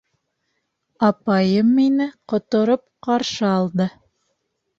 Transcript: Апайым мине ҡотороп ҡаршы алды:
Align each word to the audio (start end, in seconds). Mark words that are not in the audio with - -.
Апайым 1.07 1.67
мине 1.81 2.07
ҡотороп 2.33 2.83
ҡаршы 3.09 3.47
алды: 3.53 3.89